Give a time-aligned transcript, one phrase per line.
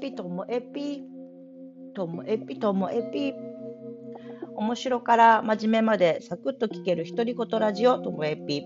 [0.00, 1.02] ピともエピ
[1.94, 3.34] ともエピともエピ。
[4.56, 8.64] 面白から真面目までサクッと聞ける独り言ラジオともエピ。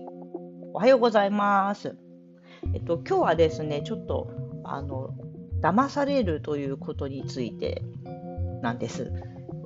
[0.73, 1.97] おはようございます。
[2.73, 4.29] えっと今日はですねちょっと
[4.63, 5.09] あの
[5.61, 7.83] 騙されるということについて
[8.61, 9.11] なんです。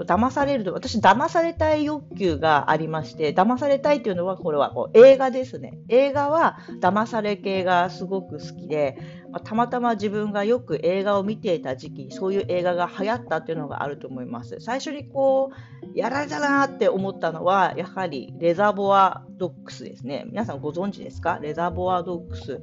[0.04, 5.78] 騙されると、私、騙されたい欲求がありまして、騙されたいというのは、これはこう映画ですね。
[5.88, 8.98] 映画は騙され系がすごく好きで、
[9.32, 14.58] まあ、たまたま自分がよく映画を見ていた時期、そういう映画が流行ったっていうのがあると思います。
[14.60, 20.26] 最初にこう、やられたなって思ったのは、やはりレザーボアドックスですね。
[20.28, 21.40] 皆さんご存知ですか？
[21.42, 22.62] レザーボアドックス。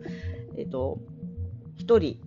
[0.56, 0.98] えっと、
[1.76, 2.18] 一人、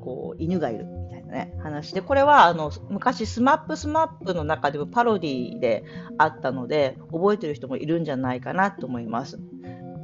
[0.00, 0.86] こう、犬がいる。
[1.26, 5.84] ね、話で、これはあの昔 SMAPSMAP の中でもパロディで
[6.18, 9.38] あったので、覚えてる人もいるんじゃないかなと思います。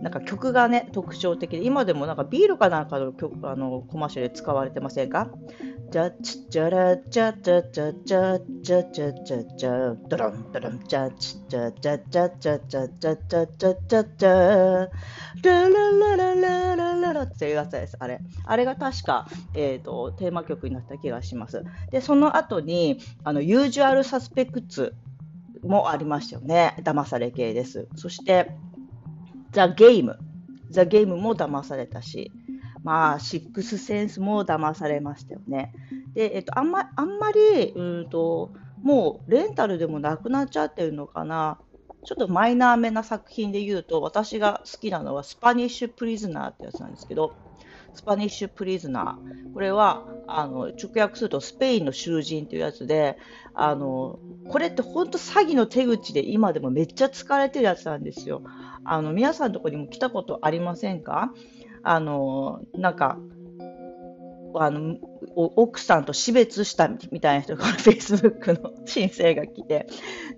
[0.02, 5.30] なんか曲がね、特徴的で、今でもなんかビールかなんかの曲あのコマーシャルで使われてませんか？
[5.92, 14.88] じゃちじゃらじゃじゃじゃじゃじゃじゃじゃじゃドロンドロンじゃちじゃじゃじゃじゃじゃじゃじゃじゃじゃじゃ
[15.42, 18.20] ララララララララっていうやつです、あれ。
[18.46, 21.62] あれが確か、えっ、と、テーマ曲になった気がします。
[21.90, 24.94] で、その後に、あの、ユージュアルサスペクツ
[25.62, 26.74] もありましたよね。
[26.84, 27.86] 騙され系です。
[27.96, 28.56] そして、
[29.50, 30.18] ザ・ゲーム。
[30.70, 32.32] ザ・ゲームも騙されたし、
[32.83, 35.72] まあ、シックスセンスも騙されましたよね。
[36.14, 38.52] で、えっと、あんまあんまり、うんと、
[38.83, 41.60] もうレンタルでもなくなっちゃってるのかな。
[42.05, 47.36] ちょっとマイナーめな作品で言うと、私が好きなのはスパニッシュ・プリズナーってやつなんですけど、
[47.94, 49.53] スパニッシュ・プリズナー。
[49.55, 53.19] これは、あの、直訳するとスペインの囚人というやつで、
[53.55, 58.42] あの、これって本当詐欺の手口で今でもめっちゃ使われてるやつなんですよ。
[58.84, 61.33] あの、皆さんのとこにも来たことありませんか？
[61.83, 63.19] あの、なんか、
[64.55, 64.97] あの、
[65.34, 69.87] 奥さんと死別したみたいな人が Facebook の申請が来て、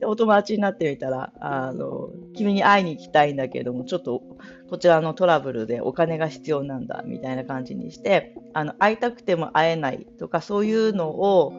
[0.05, 4.23] お友達になってみたら、あの、君に会いに行きたいんだけども、ちょっと
[4.71, 11.53] こちらのトラブルでお金が必要なんだ、みたいな感じにして、あの、会いたくても会えないとか、そういうのを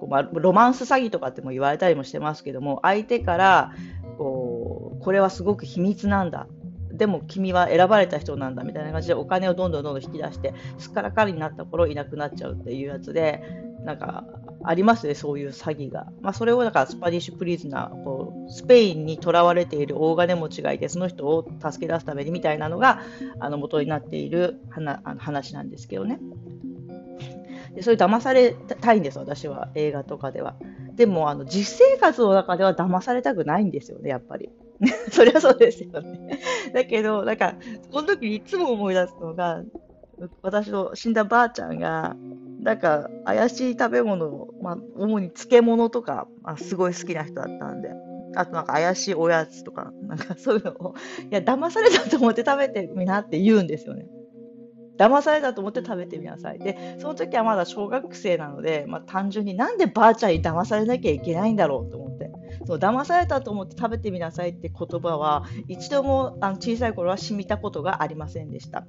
[0.00, 3.72] こう、まあ、ロマンス詐欺とかっても言われたりもしてますけども、相手から、
[4.18, 6.48] こう、これはすごく秘密なんだ
[7.00, 13.42] でも君は選ばれた人なんだみたいな感じでお金をどんどんどんどん引き出してすっからかんになった頃いなくなっちゃうっていうやつで
[13.86, 14.26] なんか
[14.64, 23.00] ありますねそういう詐欺が、まあ、それをだからスパディッシュプリズナーこうスペインにとらわれている大金持ちがいてその人を助け出すためにみたいなのが
[23.38, 24.60] あの元になっている
[25.16, 26.20] 話なんですけどね。
[27.74, 30.56] でそれ騙されたいんです私は映画とかでは。
[30.96, 34.50] でもあの実生活の中では騙されたくないんですよねやっぱり。
[35.10, 36.40] そりゃそうですよね。
[36.72, 37.54] だけど、なんか、
[37.92, 39.62] この時にいつも思い出すのが、
[40.42, 42.16] 私の死んだばあちゃんが、
[42.60, 47.90] なんか、怪しい食べ物を、まあ、主に漬物とか、まあ、すごい好きな人だったんで、
[48.36, 50.94] あとなんか怪しいおやつとか、なんかそういうのを、
[51.30, 54.06] いや、騙されたと思って食べてみなって言うんですよね。
[54.98, 56.58] 騙されたと思って食べてみなさい。
[56.58, 62.09] で、その時はまだ小学生なので、まあ、単純になんでばあちゃんに騙されなきゃいけないんだろうと思って。
[62.70, 68.86] そう騙されたと思って食べてみなさいって言葉は一度もあの小さい頃は染みたことがありませんでした。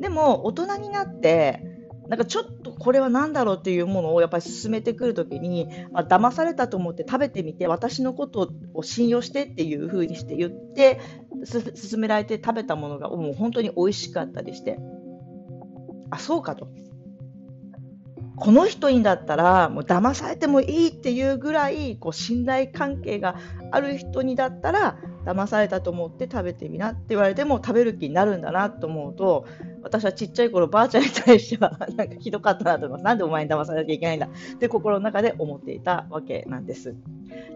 [0.00, 1.62] でも大人になって
[2.08, 10.98] なんかちょっとこれは何だろうっていうものをやっぱり進めてくるときに、まあ、騙されたと思って食べてみて私のことを信用してっていう風にして言って
[11.74, 14.78] 進められて食べたものがもう本当に美味しかったりして。
[16.10, 16.68] あそうかと。
[18.36, 23.36] この人にだったらもう騙されてもいいっていうぐらいこう信頼関係が
[23.70, 29.46] ある人にだったら騙されたと思って食べてみなって言われても食べる気になるんだなと思うと
[29.82, 34.26] 私はちっちゃい頃ばあちゃんに対しては なんかひどかったなと思いますなんでお前に騙さなきゃいけないんだ。
[34.54, 36.94] って心の中で思っていたわけなんです。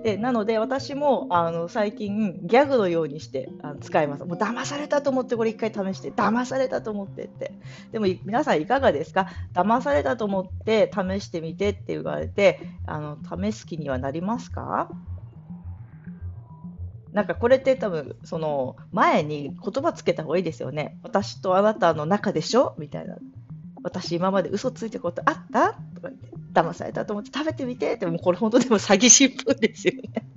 [0.03, 4.25] でなので私もあの最近ギャグのようにしてあの使います。
[4.25, 7.53] もう騙されたと思ってこれ一回試して騙されたと思ってって。
[7.93, 9.27] でも皆さんいかがですか？
[9.55, 14.91] 騙されたと思って試してみてって言われてあの試す気にはなりますか？
[17.17, 20.99] なんかこれって多分その前に言葉つけた方がいいですよね。
[21.03, 22.75] 私とあなたの中でしょ？
[22.77, 23.17] みたいな。
[23.83, 25.73] 私今まで嘘ついたことあった？
[25.95, 30.29] とか言って、騙されたと思って食べてみてって、もこれ本当でも詐欺師っぽいですよね。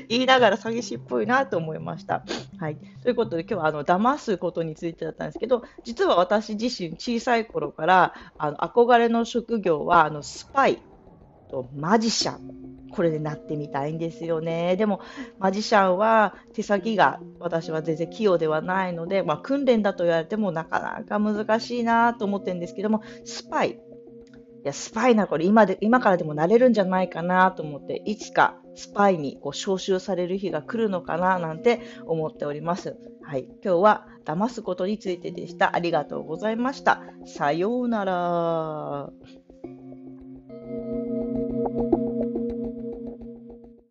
[0.10, 2.22] 言いながら詐欺師っぽいなと思いました。
[2.58, 2.76] はい。
[3.02, 10.82] ということで今日はあの騙すことについてだったんですけど、実は私自身小さい頃からあの憧れの職業はあのスパイ
[11.50, 14.76] とマジシャンこれでなってみたいんですよね。
[14.76, 15.00] でも、
[15.38, 23.70] マジシャンは手先が私は全然器用ではないので、まあ、訓練だと言われてもなかなか難しいなと思ってるんですけども、スパイ。
[23.72, 23.76] い
[24.64, 32.96] や、スパイなこれ今で、今からでもなれるんじゃないかなと思って、いつかスパイにこう招集される日が来るのかななんて思っております。
[33.22, 33.44] はい。
[33.62, 35.76] 今日は騙すことについてでした。
[35.76, 37.02] ありがとうございました。
[37.26, 39.45] さようなら。